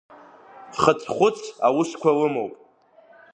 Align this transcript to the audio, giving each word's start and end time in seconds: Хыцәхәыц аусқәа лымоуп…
Хыцәхәыц 0.81 1.39
аусқәа 1.67 2.09
лымоуп… 2.17 2.53